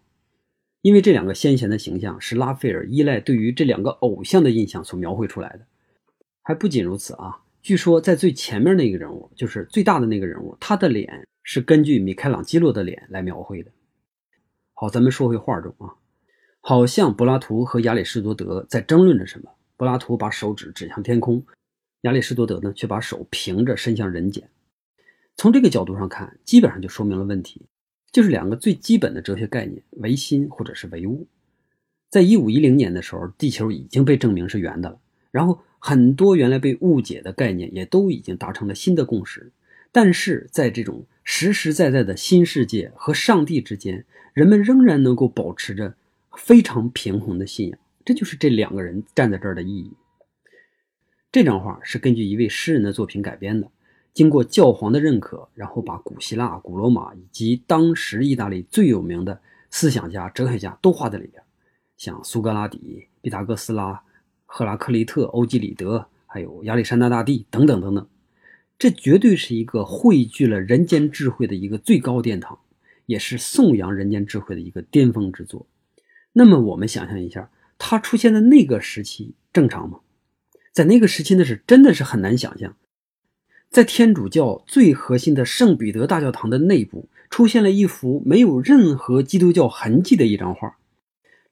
[0.81, 5.67] 因为这两个先贤的形象是拉斐尔依赖对于这两个偶像的印象所描绘出来的。
[6.41, 7.43] 还不仅如此啊。
[7.61, 13.71] 据说，在最前面那个人物，就是最大的那个人物，他的脸是根据米开朗基罗的脸来描绘的。
[14.73, 15.97] 好，咱们说回画中啊，
[16.61, 19.51] 好像柏拉图和亚里士多德在争论着什么。
[19.77, 21.45] 柏拉图把手指指向天空，
[22.03, 24.49] 亚里士多德呢却把手平着伸向人间。
[25.37, 27.63] 从这个角度上看，基本上就说明了问题，
[28.13, 31.27] 就是两个最基本的哲学概念：唯心或者是唯物。
[32.11, 34.99] 在一五一零年的时候，地球已经被证明是圆的了，
[35.31, 35.61] 然后。
[35.87, 39.53] 很多原来被误解的概念也都已经达成了新的共识，
[39.93, 45.95] 但是在这种实实在在的新世界和上帝之间，人们仍然能够保持着
[46.39, 47.79] 非常平衡的信仰。
[48.05, 49.93] 这就是这两个人站在这儿的意义。
[51.33, 53.69] 这张画是根据一位诗人的作品改编的，
[54.13, 59.41] 经过教皇的认可，然后把古希腊、古罗马以及当时意大利最有名的
[59.71, 61.43] 思想家、哲学家都画在里边，
[61.97, 64.03] 像苏格拉底、毕达哥斯拉。
[64.47, 68.07] 赫拉克利特、欧几里得，还有亚历山大大帝等等等等，
[68.79, 72.57] 这绝对是一个汇聚了人间智慧的一个最高殿堂，
[73.07, 75.67] 也是颂扬人间智慧的一个巅峰之作。
[76.33, 77.51] 那么，我们想象一下，
[77.87, 80.01] 它出现在那个时期正常吗？
[80.73, 82.75] 在那个时期，那是真的是很难想象。
[83.69, 90.79] 在天主教最核心的圣彼得大教堂的内部，出现了一幅没有任何基督教痕迹的一张画，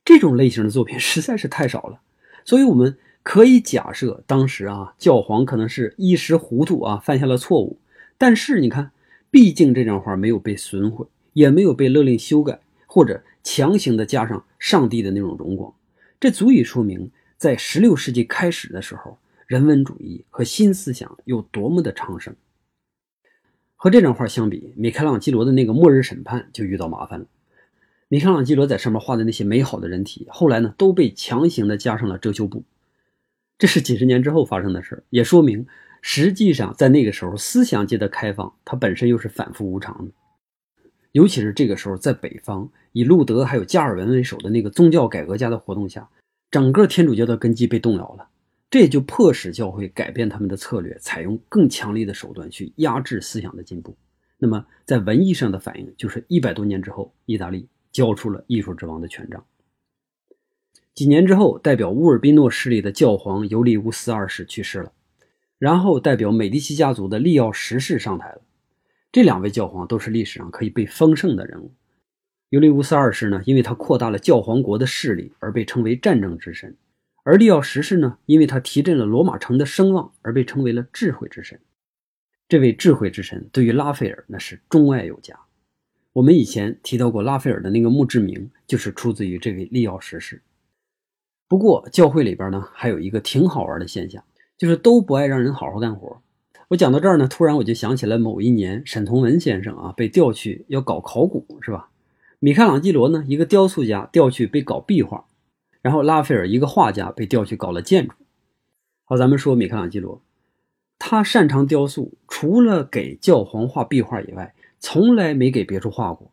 [0.06, 2.00] 这种类型的作品实在是太少了。
[2.46, 7.78] 所以，我们可以假设，当时啊，教皇可能是一时糊涂啊，犯下了错误。
[8.16, 8.90] 但是，你看，
[9.30, 15.74] 毕竟这张画没有被损毁，也没有被勒令修改，或者强行的加上上帝的那种荣光，
[16.22, 22.36] 这足以说明，在16世纪开始的时候，人文主义和新思想有多么的昌盛。
[23.74, 27.26] 和这张画相比，米开朗基罗的那个《末日审判》就遇到麻烦了。
[28.06, 32.62] 米开朗基罗在上面画的那些美好的人体，后来呢都被强行的加上了遮羞布。
[33.58, 35.66] 这是几十年之后发生的事也说明
[36.02, 40.12] 实际上在那个时候思想界的开放，它本身又是反复无常的。
[41.12, 46.08] 尤其是这个时候，在北方以路德还有加尔文为首的那个宗教改革家的活动下，
[46.50, 48.28] 整个天主教的根基被动摇了，
[48.68, 53.96] 这也就迫使教会改变他们的策略，采用更强力的手段去压制思想的进步。
[54.38, 57.68] 那么在文艺上的反应，就是一百多年之后，意大利。
[57.92, 59.44] 交出了艺术之王的权杖。
[60.94, 64.92] 几年之后，代表乌尔宾诺势力的教皇尤利乌斯二世去世了，
[65.58, 68.40] 然后代表美第奇家族的利奥十世上台了。
[69.12, 71.70] 这两位教皇都是历史上可以被封圣的人物。
[72.48, 76.72] 尤利乌斯二世呢，因为他扩大了教皇国的势力而被称为战争之神；
[77.22, 81.60] 而利奥十世呢，因为他提振了罗马城的声望而被称为了智慧之神。
[82.48, 85.38] 这位智慧之神对于拉斐尔那是钟爱有加。
[86.14, 90.42] 我们以前提到过拉斐尔的那个墓志铭，就是出自于这位利奥十世。
[91.48, 94.22] 不过教会里边呢，还有一个挺好玩的现象，
[94.56, 96.22] 就是都不爱让人好好干活。
[96.72, 101.90] 我讲到这儿呢，突然我就想起来某一年沈从文先生啊被调去要搞考古，是吧？
[102.38, 105.26] 米开朗基罗呢，一个雕塑家调去被搞壁画，
[105.82, 108.14] 然后拉斐尔一个画家被调去搞了建筑。
[109.04, 110.22] 好，咱们说米开朗基罗，
[110.98, 114.54] 他擅长雕塑，除了给教皇画壁画以外。
[114.80, 116.32] 从来没给别处画过，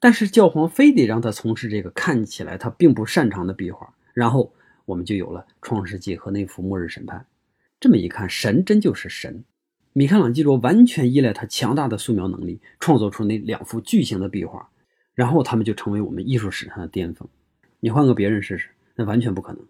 [0.00, 4.52] 但是教皇非得让他从事这个看起来他并不擅长的壁画，然后
[4.84, 7.20] 我们就有了《创世纪》和那幅《末日审判》。
[7.78, 9.44] 这么一看，神真就是神。
[9.96, 14.68] 米开朗基罗完全依赖他强大的素描能力，创作出那两幅巨型的壁画，
[15.14, 17.28] 然后他们就成为我们艺术史上的巅峰。
[17.78, 19.64] 你换个别人试试，那完全不可能。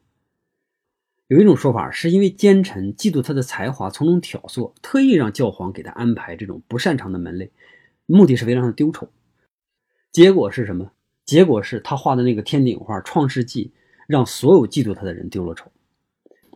[1.26, 7.50] 有一种说法，是因为奸臣嫉妒他的才华，从中挑唆，特意让教皇给他安排这种不擅长的门类，
[8.06, 9.10] 目的是为了让他丢丑。
[10.10, 10.92] 结果是什么？
[11.26, 13.66] 结果是他画的那个天顶画《创世纪》，
[14.06, 15.70] 让所有嫉妒他的人丢了丑。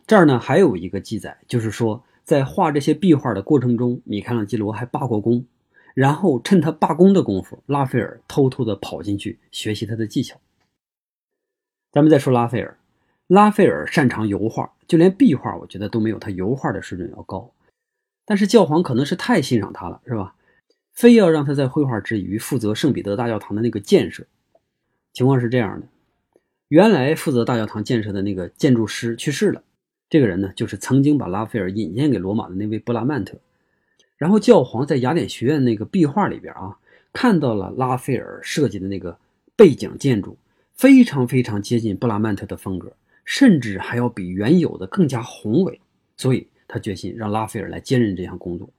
[0.07, 2.03] 这儿呢，还有一个记载，就是说。
[2.29, 5.43] 在画这些壁画的过程中，米开朗基罗还罢过工，
[5.95, 10.39] 然后趁他罢工的功夫，拉斐尔偷偷的跑进去学习他的技巧。
[11.91, 12.77] 咱们再说拉斐尔，
[13.25, 17.51] 拉斐尔擅长油画，就连壁画，我觉得都没有他油画的水准要高。
[18.27, 20.35] 但是教皇可能是太欣赏他了，是吧？
[20.93, 24.27] 非要让他在绘画之余负责圣彼得大教堂的那个建设。
[25.13, 25.87] 情况是这样的，
[26.67, 29.63] 原来负责大教堂建设的那个建筑师去世了。
[30.09, 33.37] 这个人呢，就是曾经把拉斐尔引荐给罗马的那位布拉曼特。
[34.17, 36.77] 然后教皇在雅典学院那个壁画里边啊，
[37.13, 39.17] 看到了拉斐尔设计的那个
[39.55, 40.37] 背景建筑，
[40.73, 42.91] 非常非常接近布拉曼特的风格，
[43.23, 45.79] 甚至还要比原有的更加宏伟。
[46.17, 48.69] 所以他决心让拉斐尔来兼任这项工作。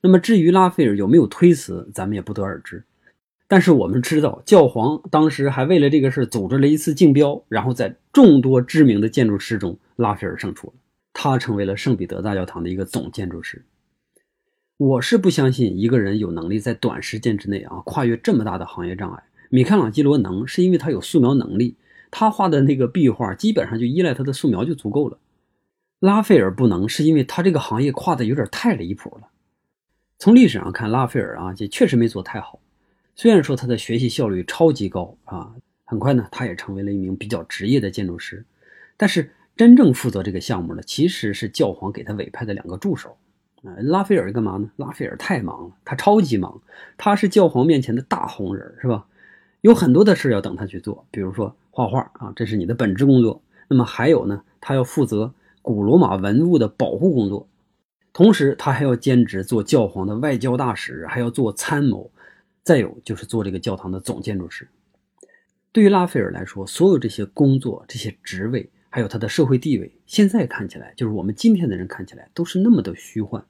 [0.00, 2.84] 那么至于拉斐尔有没有推辞，咱们也不得而知。
[3.50, 10.74] 但是我们知道，教皇当时还为了这个事组织了一次竞标，然后在众多知名的建筑师中，拉斐尔胜出了，
[11.14, 13.64] 他成为了圣彼得大教堂的一个总建筑师。
[14.76, 19.22] 我是不相信一个人有能力在短时间之内啊跨越这么大的行业障碍。
[19.48, 21.76] 米开朗基罗能，是因为他有素描能力，
[22.10, 25.18] 他画的那个壁画基本上就依赖他的素描就足够了。
[26.00, 29.28] 拉斐尔不能，是因为他这个行业跨的有点太离谱了。
[30.18, 32.60] 从历史上看，拉斐尔啊也确实没做太好。
[33.18, 35.52] 虽然说他的学习效率超级高啊，
[35.84, 38.44] 很快呢，他也成为了一名比较职业的建筑师。
[38.96, 43.16] 但是真正负责这个项目的其实是教皇给他委派的两个助手。
[43.64, 44.70] 啊，拉斐尔干嘛呢？
[44.76, 46.62] 拉斐尔太忙了，他超级忙，
[46.96, 49.04] 他是教皇面前的大红人，是吧？
[49.62, 53.42] 有很多的事要等他去做，比如说画画啊，这是你的本职工作。
[53.66, 57.48] 那么还有呢，他要负责古罗马文物的保护工作，
[58.12, 62.12] 同时他还要兼职做教皇的外交大使，还要做参谋。
[62.68, 64.68] 再有就是做这个教堂的总建筑师。
[65.72, 73.42] 对于拉斐尔来说，所有这些工作、这些职位，还有他的社会地位，现在看起来，就是我们今天的人看起来，都是那么的虚幻。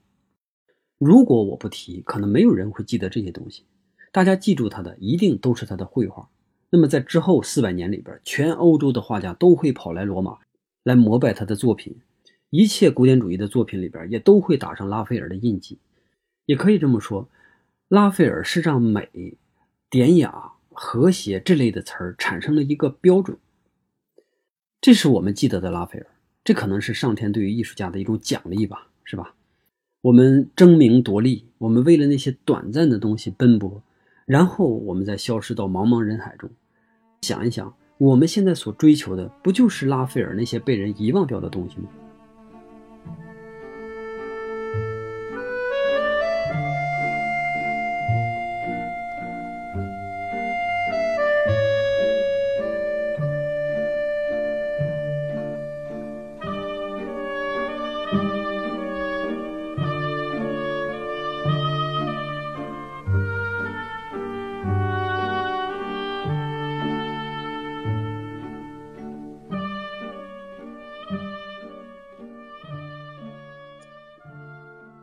[0.98, 3.64] 如果我不提，可能没有人会记得这些东西。
[4.12, 6.28] 大家记住他的，一定都是他的绘画。
[6.70, 10.38] 那么在之后四百年里边，全欧洲的画家都会跑来罗马，
[10.84, 11.96] 来膜拜他的作品。
[12.50, 15.80] 一切古典主义的作品里边，也都会打上拉斐尔的印记。
[16.46, 17.28] 也可以这么说。
[17.88, 19.38] 拉斐尔是让美、
[19.88, 23.38] 典雅、和谐这类的词儿产生了一个标准，
[24.78, 26.06] 这是我们记得的拉斐尔。
[26.44, 29.34] 这可能是上天对于艺术家的一种奖励吧，是吧？
[30.02, 33.82] 我们争名夺利，我们为了那些短暂的东西奔波，
[34.26, 36.50] 然后我们再消失到茫茫人海中。
[37.22, 41.88] 想一想，我们现在所追求的，不就是拉斐尔那些被人遗忘掉的东西吗？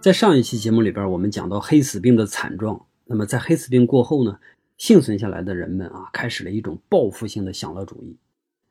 [0.06, 2.86] 在上一期节目里边，我们讲到黑死病的惨状。
[3.06, 4.38] 那么在黑死病过后呢，
[4.78, 8.16] 幸存下来的人们啊，开始了一种报复性的享乐主义。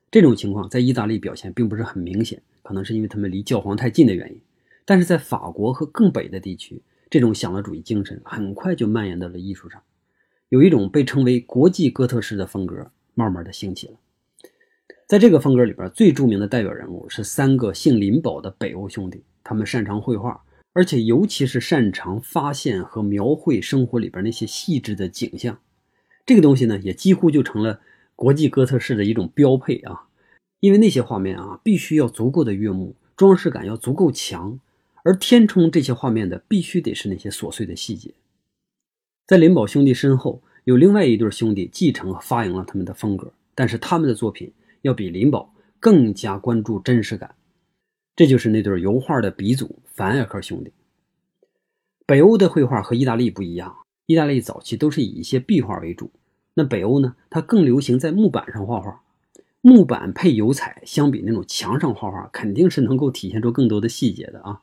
[0.09, 4.39] 这种情况在意大利表现并不是很明显，可能是因为他们离教皇太近的原因。
[4.85, 9.81] 但是在法国和更北的地区，这种享乐主义精神很快就蔓延到了艺术上，
[10.47, 13.95] 有一种被称为国际哥特式的风格慢慢的兴起了。
[15.05, 20.41] 在这个风格里边，最著名的代表人物是三个姓林堡的北欧兄弟，他们擅长绘画。
[20.75, 25.57] 而且，尤其是擅长发现和描绘生活里边那些细致的景象，
[26.25, 27.79] 这个东西呢，也几乎就成了
[28.13, 30.09] 国际哥特式的一种标配啊。
[30.59, 34.59] 因为那些画面啊，必须要足够的悦目，装饰感要足够强，
[35.03, 38.13] 而填充这些画面的，必须得是那些琐碎的细节。
[39.25, 44.51] 在林宝兄弟身后，有另外一对兄弟继承和发扬了他们的风格，但是他们的作品
[44.81, 47.34] 要比林宝更加关注真实感。
[48.15, 50.71] 这就是那对油画的鼻祖凡艾克兄弟。
[52.05, 56.11] 北欧的绘画和意大利不一样，意大利早期都是以一些壁画为主，
[56.53, 59.01] 那北欧呢，它更流行在木板上画画，
[59.61, 64.61] 木板配油彩，相比那种墙上画画，肯定是能够体现出更多的细节的啊。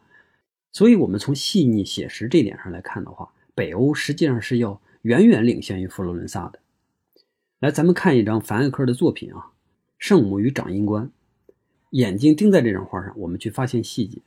[0.71, 6.61] 所以，我们从细腻写实这点上来看的话，北欧实际上是要远远领先于佛罗伦萨的。
[7.59, 9.39] 来，咱们看一张凡艾克的作品啊，
[9.99, 11.07] 《圣母与掌印官》，
[11.93, 14.19] 眼睛盯在这张画上，我们去发现细节。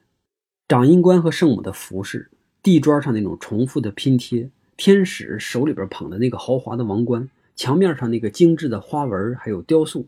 [0.68, 2.30] 掌印官和圣母的服饰，
[2.62, 10.06] 地砖上那种重复的拼贴，天使手里边捧的那个豪华的王冠，墙面上那个精致的花纹，还有雕塑。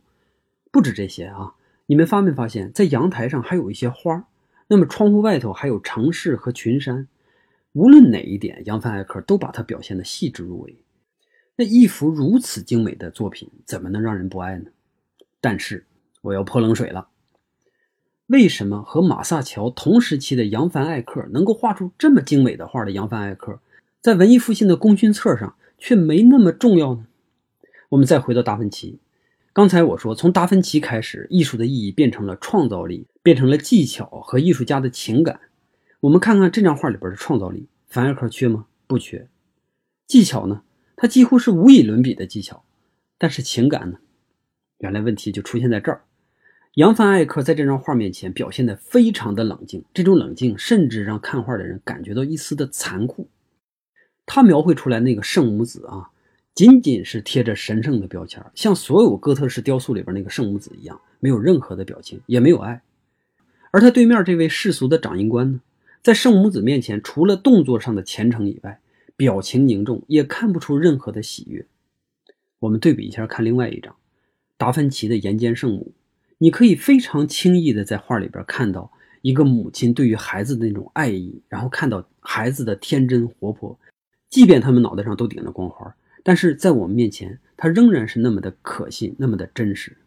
[0.71, 1.55] 不止这些啊，
[1.87, 4.27] 你们发没发现，在阳台上还有一些花？
[4.67, 7.07] 那么窗户外头还有城市和群山，
[7.73, 10.75] 无论哪一点，扬帆艾克都把它表现得细致入微。
[11.55, 14.69] 那一幅如此精美的作品，怎么能让人不爱呢？
[15.41, 15.83] 但是
[16.21, 17.07] 我要泼冷水了。
[18.27, 23.59] 为什么和马萨乔同时期的扬凡艾克能够画出这么精美的画的扬凡艾克，
[24.01, 27.07] 在文艺复兴的功勋册上却没那么重要呢？
[27.89, 28.99] 我们再回到达芬奇。
[29.53, 35.39] 刚才我说，从达芬奇开始，艺术的意义变成了创造力，变成了技巧和艺术家的情感。
[36.01, 38.65] 我们看看这张画里边的创造力，凡艾克缺吗？
[38.87, 39.29] 不缺。
[40.05, 40.63] 技巧呢？
[40.97, 42.65] 他几乎是无以伦比的技巧。
[43.17, 43.97] 但是情感呢？
[44.79, 46.03] 原来问题就出现在这儿。
[46.77, 53.27] 扬凡艾克在这张画面前表现得非常的冷静，这种冷静甚至让看画的人感觉到一丝的残酷。
[54.27, 56.11] 他描绘出来那个圣母子啊。
[56.53, 62.81] 仅仅是贴着神圣的标签，像所有哥特式雕塑里边那个圣母子一样，没有任何的表情，也没有爱。
[63.71, 65.61] 而他对面这位世俗的掌印官呢，
[66.03, 68.79] 在圣母子面前，除了动作上的虔诚以外，
[69.15, 71.65] 表情凝重，也看不出任何的喜悦。
[72.59, 73.95] 我们对比一下，看另外一张
[74.57, 75.93] 达芬奇的《岩间圣母》，
[76.39, 83.79] 你可以非常轻易的在画里边看到一个母亲对于孩子的那种爱意，然后看到孩子的天真活泼，
[84.29, 85.93] 即便他们脑袋上都顶着光环。
[86.23, 89.97] 但是在我们面前，他仍然是那么的可信，那么的真实。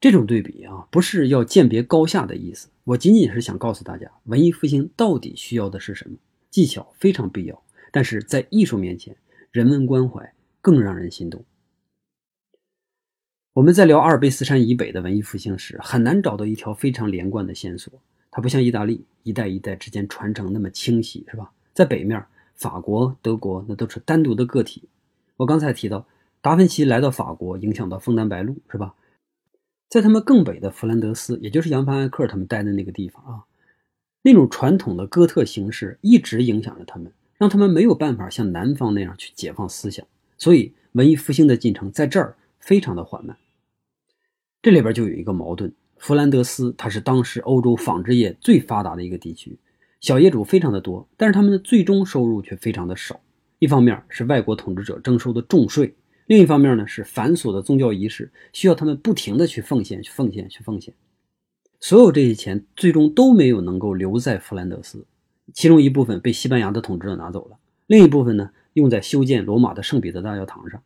[0.00, 6.16] 这种对比啊，不是要鉴别高下的意思，我仅仅是想告诉大家，文艺复兴到底需要的是什么？
[6.50, 9.16] 技巧非常必要，但是在艺术面前，
[9.50, 11.44] 人文关怀更让人心动。
[13.54, 17.92] 我们在聊阿尔卑斯山以北的文艺复兴时，很难找到一条非常连贯的线索。
[18.28, 21.52] 它不像意大利，一代一代之间传承那么清晰，是吧？
[21.72, 22.26] 在北面，
[22.56, 24.88] 法国、德国那都是单独的个体。
[25.36, 26.04] 我刚才提到，
[26.40, 28.92] 达芬奇来到法国，影响到枫丹白露，是吧？
[29.88, 33.44] 在他们更北的弗兰德斯，也就是扬凡艾克他们待的那个地方啊，
[34.22, 40.04] 那种传统的哥特形式一直影响着他们，让他们没有办法像南方那样去解放思想，
[40.36, 43.36] 所以文艺复兴的进程在这儿非常的缓慢。
[44.64, 49.58] 这里边就有一个矛盾：弗兰德斯它是当时欧洲纺织业最发达的一个地区，
[50.00, 53.20] 小业主非常的多，但是他们的最终收入却非常的少。
[53.58, 55.94] 一方面是外国统治者征收的重税，
[56.28, 60.94] 另一方面呢是繁琐的宗教仪式，需要他们不停的去奉献、去奉献、去奉献。
[61.78, 65.04] 所有这些钱最终都没有能够留在弗兰德斯，
[65.52, 70.82] 其中一部分被西班牙的统治者拿走了，另一部分呢用在修建罗马的圣彼得大教堂上。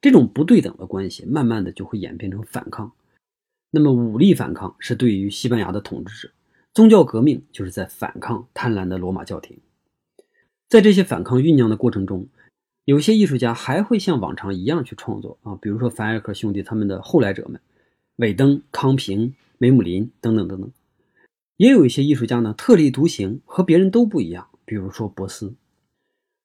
[0.00, 2.90] 这种不对等的关系，慢慢的就会演变成反抗。
[3.70, 6.32] 那么武力反抗是对于西班牙的统治者，
[6.74, 9.58] 宗教革命就是在反抗贪婪的罗马教廷。
[10.68, 12.26] 在这些反抗酝酿的过程中，
[12.84, 17.60] 有些艺术家还会像往常一样去创作啊，比如说凡艾克兄弟他们的后来者们，
[18.16, 20.70] 韦登、康平、梅姆林等等等等。
[21.56, 25.54] 也有一些艺术家呢特立独行，和别人都不一样，比如说博斯。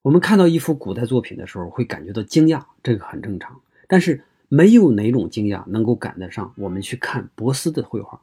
[0.01, 3.59] 我们看到一幅古代作品的时候，会感觉到惊讶，这个很正常。
[3.87, 4.23] 但是
[4.55, 8.21] 没有哪种惊讶能够赶得上我们去看博斯的绘画。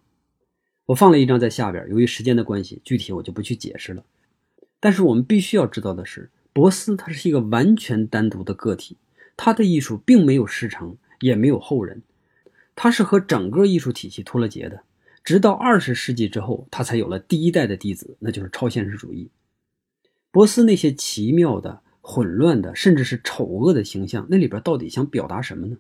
[0.87, 4.03] 我放了一张在下边，由于时间的关系，具体我就不去解释了。
[4.81, 8.97] 但是我们必须要知道的是，博斯他是一个完全单独的个体，
[9.37, 12.01] 他的艺术并没有师承，也没有后人，
[12.75, 14.81] 他是和整个艺术体系脱了节的。
[15.23, 19.29] 直到二十世纪之后，他才有了第一代的弟子，那就是超现实主义。
[20.31, 25.77] 博斯那些奇妙的、混乱的，甚至是丑恶的形象，那里边到底想表达什么呢？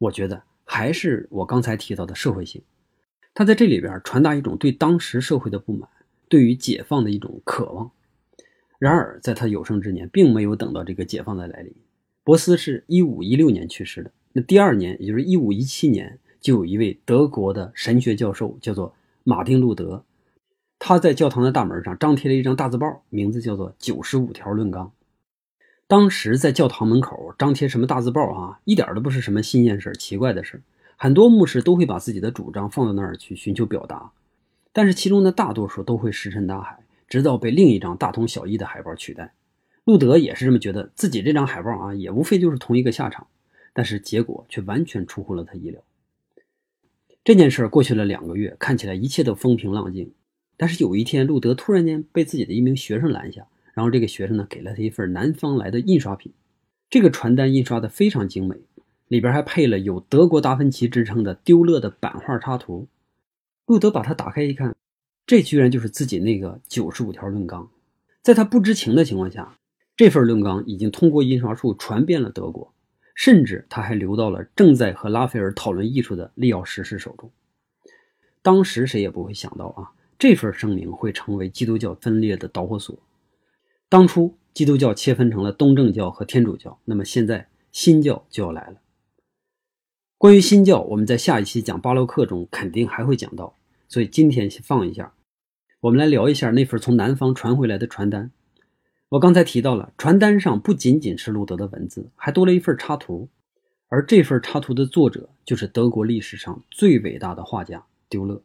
[0.00, 2.60] 我觉得还是我刚才提到的社会性，
[3.32, 5.88] 他在这里边传达一种对当时社会的不满。
[6.28, 7.90] 对于解放的一种渴望，
[8.78, 11.74] 然而在他有生之年，并没有等到这个解放的来临。
[12.22, 18.94] 博斯是一五一六年去世的，那第二年，也就是一五一七年，就有一位德国的神学教授，叫做
[19.24, 20.04] 马丁路德，
[20.78, 24.86] 他在教堂的大门上张贴了一张大字报，名字叫做《九十五条论纲》。
[25.90, 30.62] 当时在教堂门口张贴什么大字报啊，一点都不是什么新鲜事奇怪的事
[30.96, 34.12] 很多牧师都会把自己的主张放到那儿去寻求表达。
[34.72, 36.78] 但是其中的大多数都会石沉大海，
[37.08, 39.34] 直到被另一张大同小异的海报取代。
[39.82, 43.26] 路德也是这么觉得，自己这张海报啊，也无非就是同一个下场，
[43.72, 45.82] 但是结果却完全出乎了他意料。
[47.24, 50.12] 这件事过去了两个月，看起来一切都风平浪静。
[50.56, 56.32] 但是有一天，路德突然间被自己的一名学生拦下，然后这个学生呢，给了他一份南方来的印刷品。
[56.88, 58.56] 这个传单印刷的非常精美，
[59.08, 62.88] 里边还配了有德国达芬奇之称的丢勒的版画插图。
[63.66, 64.74] 路德把它打开一看，
[65.26, 67.70] 这居然就是自己那个九十五条论纲。
[68.22, 69.56] 在他不知情的情况下，
[69.96, 72.74] 这份论纲已经通过印刷术传遍了德国，
[73.14, 77.30] 甚至他还流到了正在和拉斐尔讨论艺术的利奥十世手中。
[78.42, 79.92] 当时谁也不会想到啊。
[80.18, 82.98] 这份声明会成为基督教分裂的导火索。
[83.90, 88.76] 当初基督教切分成了东正教和天主教，那么现在新教就要来了。
[90.16, 93.56] 关于新教，我们在下一期讲巴洛克中肯定还会讲到，
[93.88, 95.12] 所以今天先放一下。
[95.80, 98.30] 我们来聊一下那份从南方传回来的传单。
[99.08, 103.28] 我刚才提到了，传单上不仅仅是路德的文字，还多了一份插图，
[103.88, 108.40] 而这份插图的作者就是德国历史上最伟大的画家丢勒。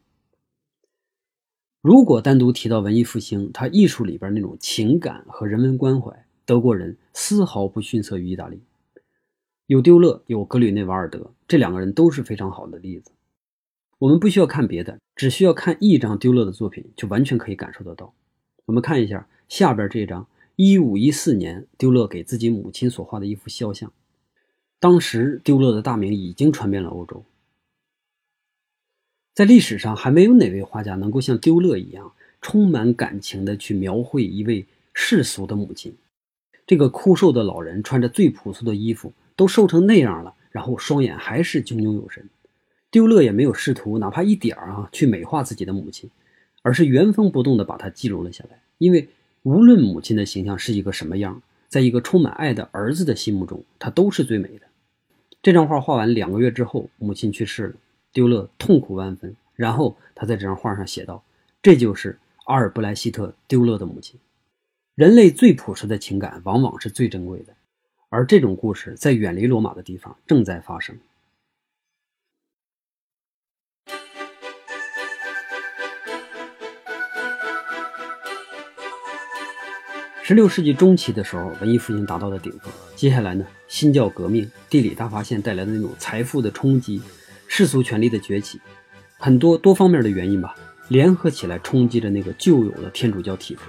[1.86, 8.60] 如果单独提到文艺复兴，它艺术里边那种情感和人文关怀，德国人丝毫不逊色于意大利。
[9.68, 13.12] 有丢勒，有格吕内瓦尔德，这两个人都是非常好的例子。
[13.98, 18.12] 我们不需要看别的，只需要看一张丢勒的作品，就完全可以感受得到。
[18.64, 20.26] 我们看一下下边这张
[20.56, 23.92] 一五一四年丢勒给自己母亲所画的一幅肖像。
[24.80, 27.24] 当时丢勒的大名已经传遍了欧洲。
[29.36, 32.10] 在历史上，还没有哪位画家能够像丢勒一样
[32.40, 34.64] 充满感情地去描绘一位
[34.94, 35.94] 世俗的母亲。
[36.66, 42.26] 这个枯瘦的老人穿着最朴素的衣服，都瘦成那样了，然后双眼还是炯炯有神。
[42.90, 46.08] 丢勒也没有试图哪怕一点儿啊去美化自己的母亲，
[46.62, 48.58] 而是原封不动地把它记录了下来。
[48.78, 49.10] 因为
[49.42, 54.62] 无论母亲的形象是一个什么样，在一个充满爱的儿子的心目中，她都是最美的。
[55.42, 57.74] 这张画画完两个月之后，母亲去世了。
[58.16, 61.22] 丢勒痛苦万分，然后他在这张画上写道
[61.60, 64.18] ：“这就是阿尔布莱希特·丢勒的母亲。
[64.94, 67.52] 人类最朴实的情感，往往是最珍贵的，
[68.08, 70.98] 而这种故事在远离罗马的地方正在发生。”
[80.22, 82.72] 十六世纪中期的时候，文艺复兴达到了顶峰。
[82.94, 87.02] 接下来呢，新教革命、地理大发现带来的那种财富的冲击。
[87.48, 88.60] 世俗权力的崛起，
[89.18, 90.54] 很多多方面的原因吧，
[90.88, 93.60] 联合起来冲击着那个旧有的天主教体制。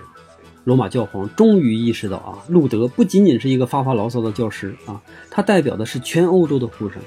[0.63, 7.01] 罗马教皇终于意识到啊，路德不仅仅是一个发发牢骚的教师啊，他代表的是全欧洲的呼声。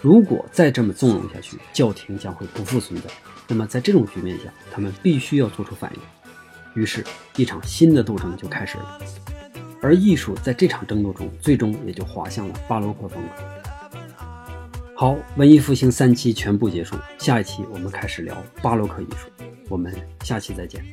[0.00, 3.10] 如果再这么纵容下去，教廷将会不复存在。
[3.48, 6.80] 那么在这种局面下，他们必须要做出反应。
[6.80, 7.04] 于是，
[7.36, 8.98] 一场新的斗争就开始了。
[9.82, 13.59] 而艺术在这场争斗中，最终也就滑向了巴洛克风格。
[15.00, 19.30] 好，文艺复兴三期全部结束，下一期我们开始聊巴洛克艺术，
[19.66, 19.90] 我们
[20.22, 20.84] 下期再见。